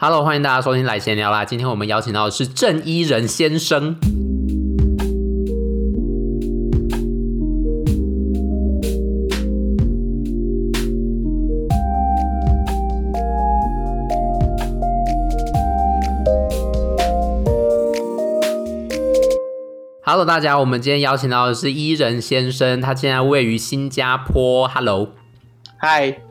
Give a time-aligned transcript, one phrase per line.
[0.00, 1.44] Hello，欢迎大家收听来闲聊啦。
[1.44, 3.96] 今天我们邀请到的是郑伊人先生。
[20.04, 24.68] Hello，大家，我们今天邀请到的是伊人先生，他现在位于新加坡。
[24.68, 25.08] Hello，
[25.76, 26.27] 嗨。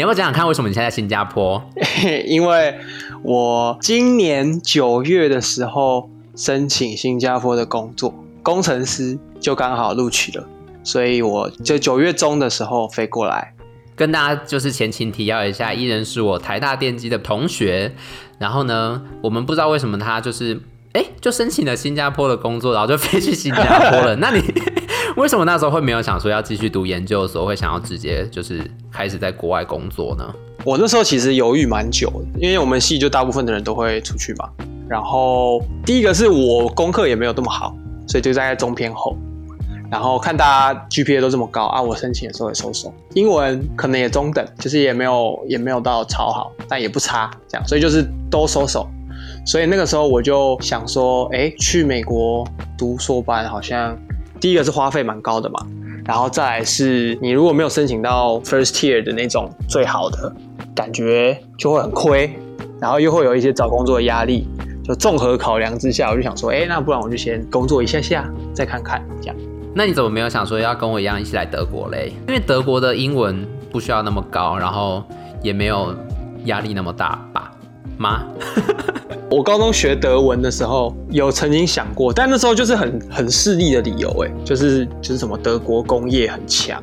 [0.00, 1.62] 你要不要讲讲看，为什么你现在在新加坡？
[2.24, 2.74] 因为
[3.22, 10.48] 我今年九月的时候申请新加坡的工作，工程师就刚好录取了，
[10.82, 13.52] 所以我就九月中的时候飞过来，
[13.94, 17.92] 跟大家就是前情提要一下，伊人是我台大电机的同学，
[18.38, 20.58] 然后呢，我们不知道为什么他就是
[20.94, 24.16] 哎、欸，就申请了新加坡的工作，然后就飞去新加坡了。
[24.16, 24.40] 那你？
[25.16, 28.60] 为什么那时候会没有想说要继续读研究所，会想要直接就是
[28.90, 30.24] 开始在国外工作呢？
[30.64, 34.48] 我那时候其实犹豫蛮久，因为我们系就大部分的人都会出去嘛。
[34.88, 37.74] 然后第一个是我功课也没有那么好，
[38.06, 39.16] 所以就在中偏后。
[39.90, 42.92] 然后看大家 GPA 都这么高啊，我申请的时候也收手。
[43.14, 48.88] 英文可能也中等，就是也没有也没有到超好，但也不差，这样，所以就是都收手。
[49.44, 52.46] 所以那个时候我就想说，哎，去美国
[52.78, 53.96] 读硕班好像。
[54.40, 55.66] 第一个是花费蛮高的嘛，
[56.04, 60.32] 然后再来是你如果没有申请到 first tier 的那种最好的，
[60.74, 62.34] 感觉就会很亏，
[62.80, 64.48] 然后又会有一些找工作的压力，
[64.82, 69.36] 就综合考量之下，我就想说，哎，那不然我就先工作一下下，再看看这样。
[69.74, 72.12] 那你怎么没有想说要跟我一样一起来德国嘞？
[72.26, 75.04] 因为德国的英文不需要那么高，然后
[75.42, 75.94] 也没有
[76.46, 77.52] 压力那么大吧？
[77.98, 78.24] 吗？
[79.30, 86.82] 我高中学德文的时候，有曾经想过，但那时候就是很很势利的理由，哎，就是就是什么德国工业很强，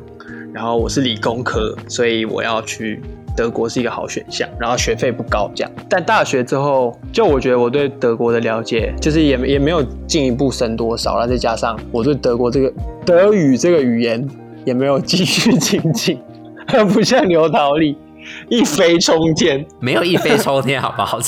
[0.50, 3.02] 然后我是理工科，所以我要去
[3.36, 5.70] 德国是一个好选项，然后学费不高这样。
[5.90, 12.72] 但大学之后，就我觉得我对德国的了解，就是也也没有进一步深多少，然后再加上我对德国这个
[13.04, 14.26] 德语这个语言
[14.64, 16.18] 也没有继续 精进，
[16.66, 17.94] 很不像刘桃莉。
[18.48, 21.18] 一飞冲天， 没有一飞冲天，好不好？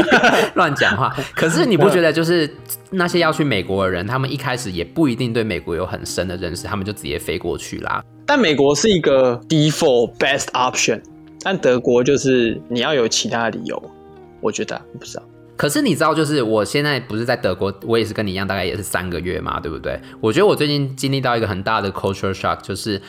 [0.54, 1.14] 乱讲话。
[1.34, 2.48] 可是你不觉得，就是
[2.90, 8.02] 那些要去美国的人，他们一开始也不一定对美国有很深的认识，他们就直接飞过去啦。
[8.26, 11.00] 但美国是一个 default best option，
[11.42, 13.82] 但德国就是你要有其他的理由。
[14.40, 15.22] 我觉得不知道。
[15.56, 20.00] 可是你知道，就是我现在不是在德国，我也是跟你一样，大概也是三个月嘛，对不对？
[20.20, 23.00] 我觉得我最近经历到一个很大的 culture shock，就是。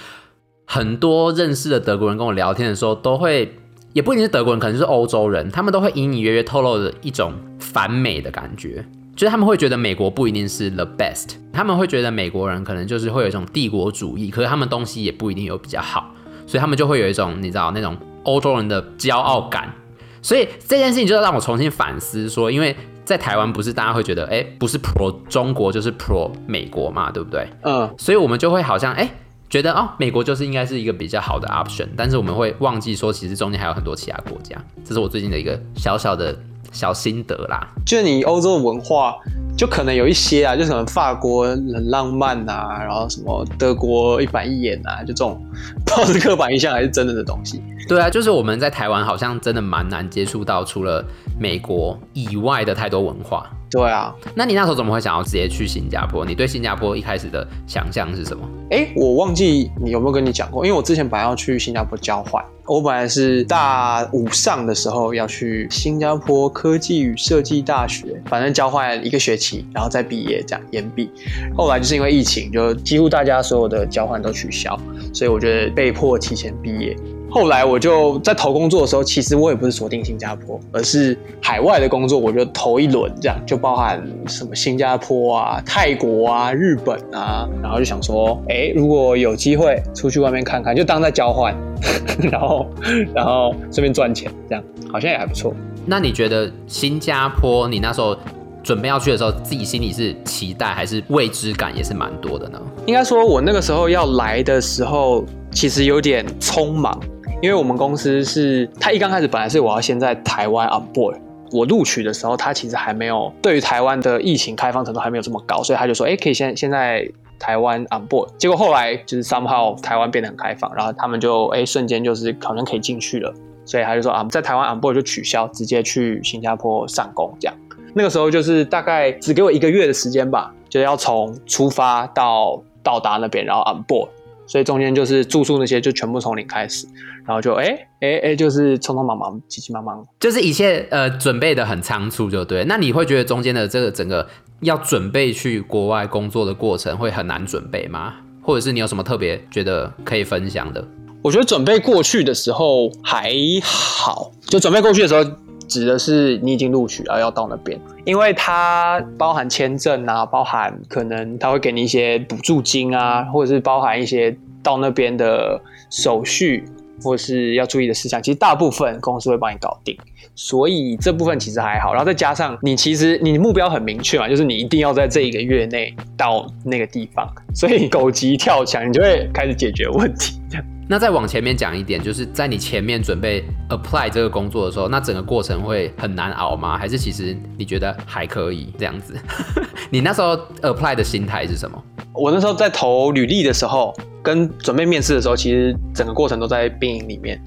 [0.71, 3.57] 很多认识的德国人跟我聊天的时候，都会
[3.93, 8.85] 也不一定是德国人，可能是欧洲人，他们都会隐隐约约透露着一种反美的感觉，
[9.15, 16.13] 就是他们会觉得美国不一定是 the best，他们会觉得美国人可能就是会有一种帝国主义，可是他们东西也不一定有比较好，
[16.45, 19.73] 所以他们就会有一种你知道那种欧洲人的骄傲感，
[20.21, 27.49] 所以这件事情就让我重新反思说，因为在台湾不是大家会觉得，哎，不是 pro 中国就是 pro 美国嘛，对不对？
[27.63, 29.09] 嗯，所以我们就会好像哎。
[29.49, 34.55] 觉得哦，美国就是应该是一个比较好的 option，但是我们会忘记说，其实中间还有很多其他国家。
[34.85, 36.37] 这是我最近的一个小小的
[36.71, 37.67] 小心得啦。
[37.83, 39.15] 就你欧洲的文化，
[39.57, 45.43] 就可能有一些啊，就什么法国很浪漫啊，然后什么德国一板一眼啊，就这种
[45.83, 47.63] 不知道是刻板印象还是真的的东西。
[47.87, 51.03] 对啊，就是我们在台湾好像真的蛮难接触到除了
[51.39, 53.49] 美国以外的太多文化。
[53.69, 56.25] 对啊，那你那时候怎么会想要直接去新加坡？
[56.25, 58.43] 你对新加坡一开始的想象是什么？
[58.71, 71.11] 哎，我忘记你有没有跟你讲过，因为我之前本来要去新加坡交换，我本来是大五上的时候要去新加坡科技与设计大学，反正交换一个学期，然后再毕业这样延毕。
[71.55, 74.75] 后来就是因为疫情，就几乎大家所有的交换都取消，
[75.13, 76.95] 所以我觉得被迫提前毕业。
[77.31, 91.55] 后来我就在投工作的时候，其实我也不是锁定新加坡，而是海外的工作，我就投一轮，这样就包含什么新加坡啊、泰国啊、日本啊，然后就想说，哎，如果有机会出去外面看看，就当在交换，
[92.31, 92.67] 然后
[93.13, 95.53] 然后顺便赚钱，这样好像也还不错。
[95.85, 98.17] 那你觉得新加坡，你那时候
[98.63, 102.59] 准备要去的时候，自己心里是期待还是未知感也是蛮多的呢？
[102.85, 106.99] 应该说，我那个时候要来的时候，其实有点匆忙。
[107.41, 111.17] 因为我们公司是，他一刚开始本来是我要先在台湾 on board，
[111.53, 117.09] 我录取的时候，他其实还没有对于台湾的疫情开放程度还没有这么高，所以他就说，哎，可以先先在
[117.39, 118.27] 台湾 on board。
[118.37, 123.33] 结果后来就是 somehow 台湾变得很开放，然后他们就哎瞬间就是可能可以进去了，
[123.63, 127.55] 所以他就说啊，在台湾 on board 就取消，直接去新加坡上工这样。
[127.93, 134.09] 那个时候就是大概只给我一个月的时间吧，就要从出发到到达那边，然后 on board。
[134.49, 136.87] 所以中间就是住宿那些就全部从零开始，
[137.23, 137.67] 然后就哎
[138.01, 142.65] 哎哎，就是匆匆忙忙、急急忙忙，就是一切呃准备的很仓促，就对。
[142.65, 144.27] 那你会觉得中间的这个整个
[144.61, 148.15] 要准备去国外工作的过程会很难准备吗？
[148.41, 150.83] 或者是你有什么特别觉得可以分享的？
[151.21, 153.31] 我觉得准备过去的时候还
[153.61, 155.23] 好，就准备过去的时候。
[155.69, 166.65] 指的是你已经录取了，要到那边，因为它包含签证啊，包含可能他会给你一些补助金啊，或者是包含一些到那边的手续，
[167.01, 169.95] 或是要注意的事项，其实大部分公司会帮你搞定，
[170.35, 171.93] 所以这部分其实还好。
[171.93, 180.41] 然后再加上你其实你目标很明确嘛，就是你一定要在这一个月内到那个地方，所以狗急跳墙，你就会开始解决问题。
[180.91, 186.75] 那再往前面讲一点，就是在你前面准备 apply 这个工作的时候，那整个过程会很难熬吗？
[186.75, 189.15] 还是其实你觉得还可以这样子？
[189.91, 191.79] 你那时候 apply 的心态是什么？
[192.11, 197.39] 我那时候在投履历的时候，跟准备面试的时候，其实整个过程都在病营里面。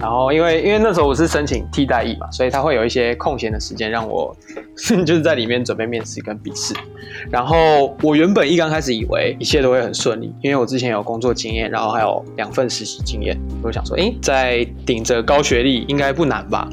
[0.00, 4.34] 然后，因为因为那时候我是申请替代役嘛，所以他会有一些空闲的时间让我
[5.04, 6.74] 就是在里面准备面试跟笔试。
[7.30, 16.66] 然后我原本一刚开始以为一切都会很顺利，因为我之前有工作经验，然后还有两份实习经验，我想说，诶，在顶着高学历应该不难吧？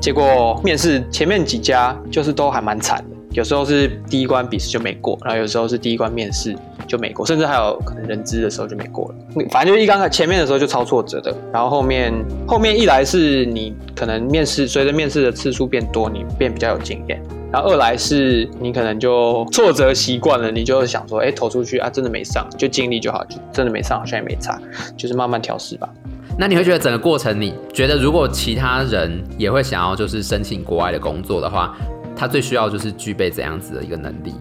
[0.00, 3.16] 结果面试前面几家就是都还蛮惨的。
[3.32, 6.56] 有时候是第一关笔试就没过，然后有时候是第一关面试
[6.90, 9.44] 就没过，甚至还有可能人资的时候就没过了。
[9.48, 12.12] 反正就一刚开前面的时候就超挫折的，然后后面
[12.48, 17.22] 后面一来是你可能面试随着面试的次数变多，你变比较有经验，
[17.52, 24.60] 然后二来是你可能就挫折习惯了，你就想说，哎，投出去啊，真的没上就尽力就好，就真的没上好像也没差，
[24.96, 25.88] 就是慢慢调试吧。
[26.36, 31.76] 那你会觉得整个过程，你觉得如果其他人也会想要就是申请国外的工作的话，
[32.16, 34.34] 他最需要就是具备怎样子的一个能力？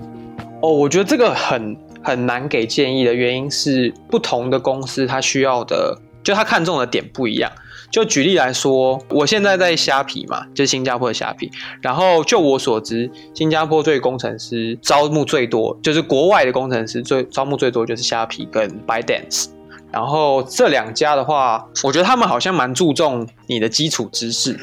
[0.62, 7.52] 哦，我觉得这个很很难给建议的原因是，不同的公司他需要的，就他看重的点不一样。
[7.92, 11.50] 就举例来说，我现在在虾皮嘛，就是新加坡的虾皮。
[11.82, 19.48] 然后就我所知，新加坡对工程师招募最多，就是国外的工程师最招募最多就是虾皮跟 Bydance。
[19.92, 24.54] 然后这两家的话，我觉得他们好像蛮注重你的基础知识。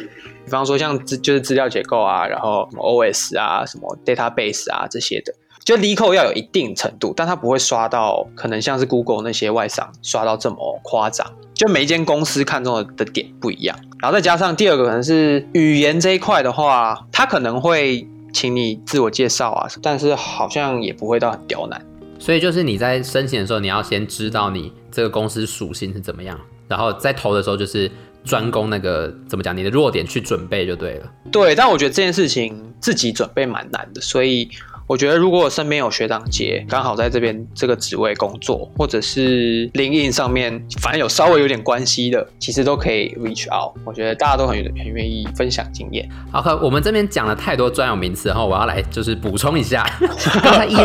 [0.45, 5.35] 比方说像资就是资料结构啊，然后什么 OS 啊，什么 database 啊这些的，
[5.67, 11.27] 就 LeetCode 要有一定程度，但它不会刷到可能像是 Google 那些外商刷到这么夸张。
[11.55, 21.85] 就每一间公司看中的的点不一样，然后再加上第二个可能是语言这一块的话，他可能会请你自我介绍啊，但是好像也不会到很刁难。
[22.21, 26.39] 所以就是你在申请的时候，你要先知道你这个公司属性是怎么样，
[26.69, 27.91] 然后在投的时候就是。
[28.25, 29.57] 专攻那个怎么讲？
[29.57, 31.09] 你的弱点去准备就对了。
[31.31, 34.51] 对，但我觉得这件事情自己准备蛮难的，所以
[34.87, 43.77] 我觉得如果我身边有学长姐刚好在这边这个职位工作，或者是 LinkedIn 上面反正有稍微有点关系的，其实都可以 reach out。
[43.85, 46.09] 我觉得大家都很很愿意分享经验。
[46.31, 49.85] 好，可我们这边讲了太多专有名词，然后我要来就是补充一下，
[50.43, 50.77] 刚才一。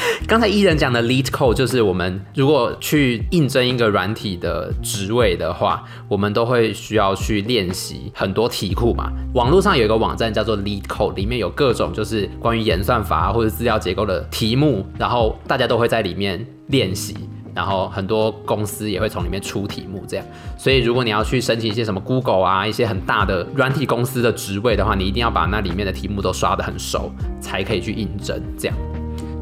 [0.26, 9.10] 刚才伊人讲的 LeetCode 就是我们如果去应征一个软体的职位的话，我们都会需要去练习很多题库嘛。
[9.34, 17.16] 网络上有一个网站叫做 LeetCode，里面有各种就是关于演算法或者资料结构的题目，然后大家都会在里面练习，
[17.54, 20.26] 然后很多公司也会从里面出题目这样。
[20.56, 28.76] 所以如果你要去申请一些什么 Google 啊一些很大的软体公司的职位的话，你一定要把那里面的题目都刷得很熟，才可以去应征这样。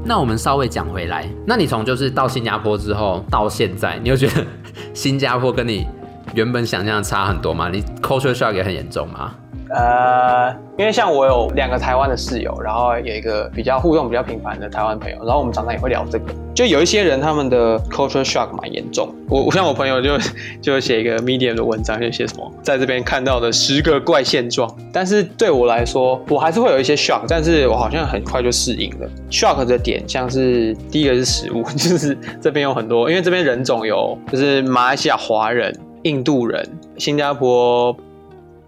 [0.08, 4.42] 那我们稍微讲回来，那你从就是到新加坡之后到现在，你有觉得
[4.94, 5.86] 新加坡跟你
[6.32, 7.68] 原本想象的差很多吗？
[7.68, 9.34] 你 culture shock 也很严重吗？
[9.70, 16.24] 呃，因为像我有两个台湾的室友，然后有一个比较互动比较频繁的台湾朋友，然后我们常常也会聊这个。
[16.54, 19.14] 就有一些人他们的 culture shock 蛮严重。
[19.28, 20.18] 我我像我朋友就
[20.62, 24.74] 就写一个 Medium 的文章，就写什么在这边看到的十个怪现状。
[24.92, 29.08] 但是对我来说，我还是会有一些 shock，但是我好像很快就适应了。
[29.30, 37.94] shock 的点像是第一个是食物，就是这边有很多，因为这边人种有就是马来西亚华人、印度人、新加坡。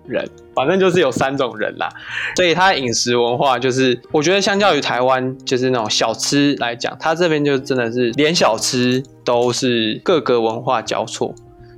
[0.07, 1.89] 人，反正就是有三种人啦，
[2.37, 11.35] 所以他饮食文化就是，我觉得相较于台湾，就是那种小吃来讲，他这边就真的是连小吃都是各个文化交错。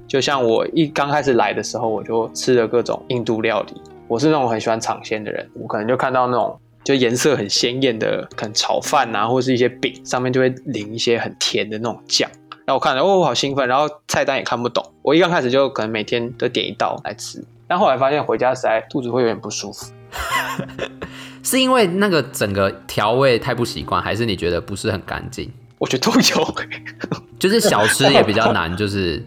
[0.08, 3.80] 就像我一刚开始来的时候，我就吃了各种印度料理。
[4.08, 12.28] 我是那种很喜欢尝鲜的人，我可能就看到那种就颜色很鲜艳的，可能炒饭啊，或是一些饼上面就会淋一些很甜的那种酱。
[12.66, 14.84] 然后我看了，哦，好兴奋，然后菜单也看不懂。
[15.00, 17.42] 我一刚开始就可能每天都点一道来吃。
[17.72, 19.90] 但后来发现回家实在肚子会有点不舒服，
[21.42, 25.50] 是因为那个整个调味太不习惯，还是你觉得不是很干净？
[25.78, 26.54] 我觉得都有，
[27.38, 29.24] 就是小吃也比较难，就是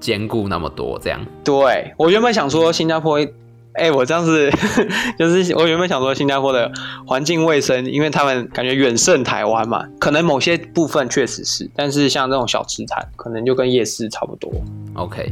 [0.00, 1.20] 兼顾那么多这样。
[1.44, 3.20] 对，我原本想说新加坡。
[3.74, 4.50] 哎、欸，我这样子
[5.18, 6.70] 就是我原本想说新加坡的
[7.06, 14.50] 环境卫生，因为他们感觉远胜台湾嘛，可能某些部分确实是，但是像这种小吃摊，可能就跟夜市差不多。
[14.94, 15.26] OK，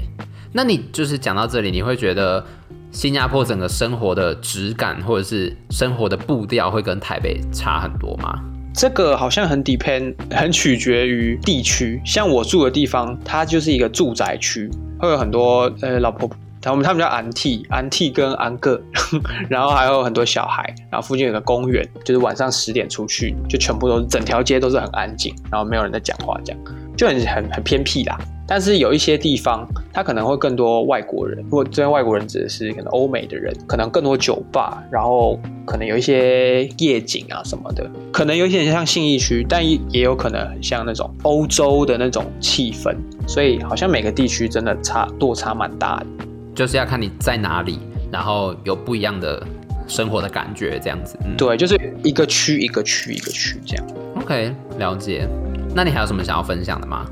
[0.52, 2.44] 那你就是讲到这里，你会觉得
[2.90, 8.38] 新加坡整个生活的质感或者是生活的步调会跟台北差很多吗？
[8.74, 12.00] 这个好像很 depend，很取决于地区。
[12.04, 16.30] 像我住的地方，它就是一个住宅区，会有很多呃老婆。
[16.62, 18.78] 他们他们叫安替，安替跟安个，
[19.48, 26.62] 然后还有很多小孩，然后附近有个公园，就是晚上十点出去，就全部都是整条街都是很安静，然后没有人在讲话，这样
[26.96, 28.18] 就很很很偏僻啦。
[28.50, 42.92] 但是有一些地方，它可能会更多外国人，如果这些外国人指的是可能欧美的人，可能更多酒吧，然后可能有一些夜景啊什么的，可能有一些像信义区，但也有可能很像那种欧洲的那种气氛，
[43.24, 46.06] 所以好像每个地区真的差落差蛮大的。
[46.52, 47.78] 就是要看你在哪里，
[48.10, 49.40] 然后有不一样的
[49.86, 51.16] 生活的感觉，这样子。
[51.24, 53.86] 嗯、对，就是一个区一个区一个区这样。
[54.16, 55.28] OK，了解。
[55.72, 57.08] 那你还有什么想要分享的吗？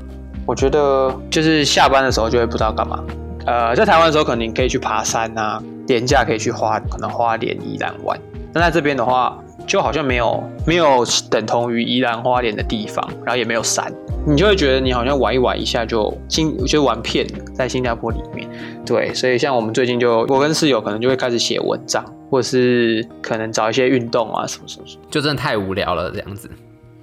[0.49, 3.03] 我觉得就是下班的时候就会不知道干嘛。
[3.45, 8.19] 呃，在台湾的时候，可能你可以去爬山啊，廉价可以去花，可能花莲宜兰玩。
[8.51, 9.37] 但在这边的话，
[9.67, 13.93] 就好像没有没有等同于宜兰花莲的地方，然后也没有山。
[14.25, 18.49] 你就会觉得你好像玩一玩一下就新就玩遍了，在新加坡里面，
[18.83, 26.49] 对，所以像我们最近就我跟室友可能就会开始写文章，或者是可能找一些运动啊什么什么什么，就真的太无聊了这样子，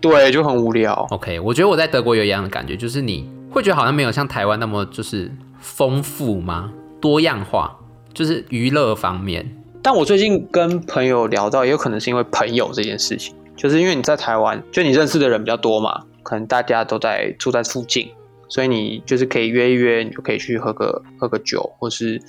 [0.00, 1.06] 对，就很无聊。
[1.10, 6.70] OK，我觉得我在德国有一样的感觉，就是你会觉得好像没有像台湾那么就是丰富吗？
[7.00, 7.74] 多样化，
[8.12, 9.50] 就是娱乐方面。
[9.82, 16.02] 但我最近跟朋友聊到，也有可能是因为朋友这件事情，就是因为你在台湾，就你认识的人比较多嘛。
[16.22, 18.10] 可能大家都在住在附近，
[18.46, 22.20] 所以你就是可以约一约，你就可以去喝个喝个酒，或是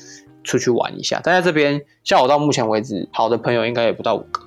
[0.45, 1.19] 出去玩一下。
[1.21, 4.41] 但在这边，像我到目前为止，好的朋友应该也不到五个，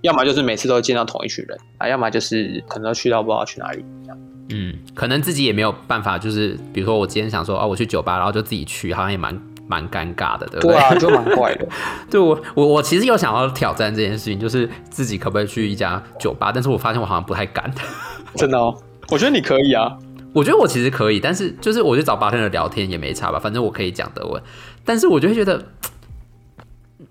[0.00, 4.18] 要么就是每次都会见到同一群人啊，要么就是可能都去到不知道去哪里这样。
[4.50, 10.76] 嗯，可能自己也没有办法，就是比如说我今天想说啊，我去酒吧，然后就自己去，好像也蛮蛮尴尬的，对不对？
[10.76, 11.66] 对啊，就蛮怪的。
[12.10, 17.72] 对我我我其实有想要挑战这件事情，就是自己可不可以去一家酒吧，但是我发现我好像不太敢。
[18.36, 18.76] 真的哦。
[19.10, 19.98] 我觉得你可以啊，
[20.32, 24.42] 我觉得我其实可以，但是就是我去找 bartender 聊天也没差吧，反正我可以讲德文，
[24.82, 25.62] 但是我就会觉得，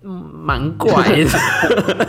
[0.03, 1.29] 嗯，蛮怪的，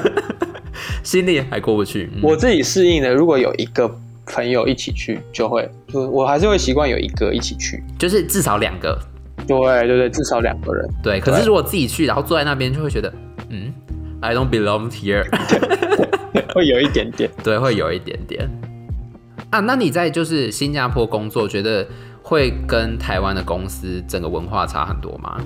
[1.05, 2.11] 心里还过不去。
[2.15, 3.95] 嗯、我自己适应的，如果有一个
[4.27, 8.99] 朋友一起去，就会，就我还是会习惯有一个一起去，就是至少两个。
[9.47, 10.89] 对对对，至少两个人。
[11.03, 13.13] 对，可是如果自己去，然后坐在那边，就会觉得，
[13.51, 13.75] 嗯
[14.21, 15.25] ，I don't belong here，
[16.55, 18.49] 会有一点点， 对，会有一点点。
[19.51, 21.87] 啊，那你在就是新加坡工作，觉得
[22.23, 25.37] 会跟台湾的公司整个文化差很多吗？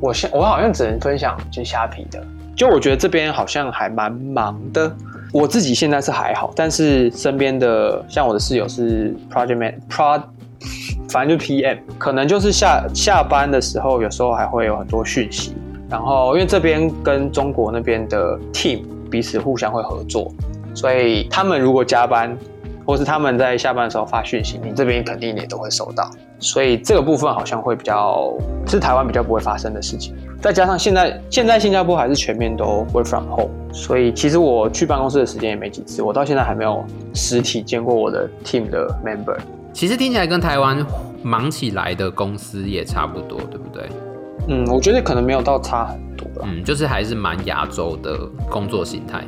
[0.00, 2.26] 我现我好像只能分享就虾皮的，
[2.56, 4.96] 就我觉得这边好像还蛮忙的。
[5.34, 10.22] 我自己现在是还好，但是身边的像我的室友是 project man，pro，
[11.08, 15.52] 反正就 PM，可能就是下下班的时候，有时候还会有很多讯息。
[15.90, 20.32] 然后因为这边跟中国那边的 team 彼此互相会合作，
[20.72, 22.36] 所以他们如果加班。
[22.86, 26.10] 或是他们在下班的时候发讯息，你这边肯定也都会收到，
[26.44, 28.30] 所以这个部分好像会比较
[28.66, 30.14] 是台湾比较不会发生的事情。
[30.42, 36.84] 再加上现在现在新加坡还是全面都 work from home，所以其实我去办公室的时间也没几次，我到现在还没有
[37.14, 39.38] 实体见过我的 team 的 member。
[39.72, 40.84] 其实听起来跟台湾
[41.22, 43.88] 忙起来的公司也差不多，对不对？
[44.48, 46.46] 嗯，我觉得可能没有到差很多吧。
[46.46, 48.18] 嗯，就是还是蛮亚洲的
[48.50, 49.24] 工作形态。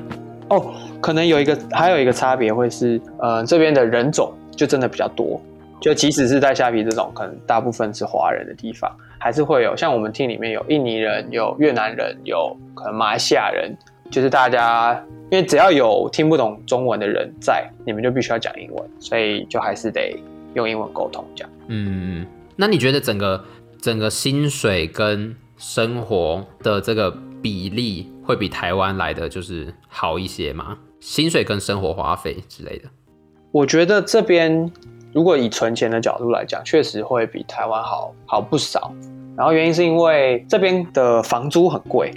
[0.50, 5.40] 哦，可能有一个，还有一个差别会是，呃，这边的人种就真的比较多，
[5.80, 13.76] 就即使是在虾皮这种可能大部分是华人的地方，还是会有像我们 team 里面有印尼人、有越南人、有可能马来西亚人，
[14.10, 20.18] 就是大家因为只要有听不懂中文的人在，你们就必须要讲英文，所以就还是得
[20.54, 21.52] 用英文沟通这样。
[21.68, 23.44] 嗯，那你觉得整个
[23.80, 30.78] 整个薪水跟生活的这个比例会比台湾来的就是好一些吗？
[31.00, 32.88] 薪水跟生活花费之类的，
[33.52, 34.70] 我觉得这边
[35.16, 38.92] 如果以存钱的角度来讲，确实会比台湾好好不少。
[39.34, 42.12] 然后原因是因为这边的房租很贵，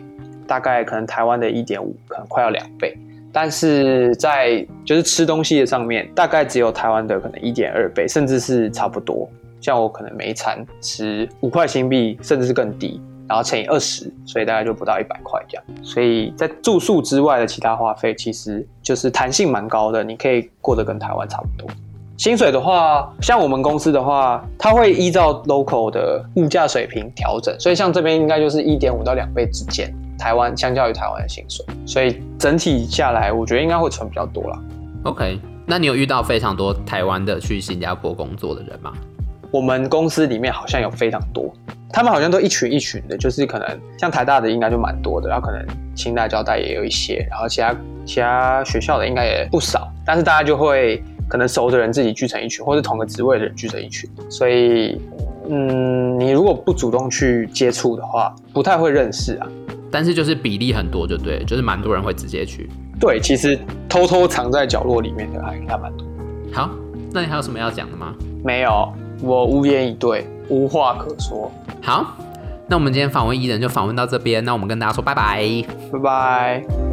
[0.46, 2.94] 大概可能台湾的一点五，可能快要两倍。
[3.32, 9.29] 但是在就是吃东西的上面，大概只有台湾的可能一点二倍，甚至是差不多。
[9.62, 13.01] 像我可能每一餐吃五块新币，甚至是更低。
[13.29, 15.63] 然后乘以二十，所以大概就不到一百块这样。
[15.82, 21.65] 所以在住宿之外的其他花费，其实就是弹性蛮高的，你可以过得跟台湾差不多。
[22.19, 34.59] 薪水的话，像我们公司的话，它会依照 local 的物价水平调整，所以像这边应该就是一点五到两倍之间，台湾相较于台湾的薪水，所以整体下来，我觉得应该会存比较多啦。
[35.03, 38.91] OK，那你有遇到非常多台湾的去新加坡工作的人吗？
[39.49, 41.49] 我们公司里面好像有非常多，
[41.89, 47.73] 他们好像都一群一群的，就是可能像台大的应该就蛮多的，然后可能清大、交大也有一些，然后其他
[48.05, 51.01] 其他学校的应该也不少，但是大家就会。
[51.29, 55.00] 可能熟的人自己聚成一群，或是同个职位的人聚成一群，所以，
[55.48, 59.48] 嗯，你如果不主动去接触的话，不太会认识啊。
[59.91, 62.69] 但是就是比例很多，就对，就是蛮多人会直接去。
[63.00, 63.57] 对，其实
[63.88, 66.05] 偷偷藏在角落里面的还还蛮多。
[66.51, 66.69] 好，
[67.13, 68.13] 那你还有什么要讲的吗？
[68.43, 71.51] 没有，我无言以对，无话可说。
[71.81, 72.17] 好，
[72.67, 76.88] 那我们今天访问 Eden 就访问到这边，那我们跟大家说拜拜，拜拜。